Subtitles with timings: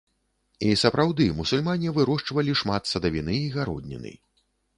[0.69, 4.17] І сапраўды, мусульмане вырошчвалі шмат садавіны і гародніны.